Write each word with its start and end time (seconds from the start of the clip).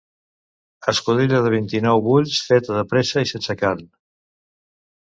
Escudella 0.91 1.41
de 1.47 1.51
vint-i-nou 1.57 2.01
bulls 2.09 2.41
feta 2.49 2.79
de 2.81 2.87
pressa 2.95 3.25
i 3.29 3.31
sense 3.35 3.59
carn. 3.63 3.89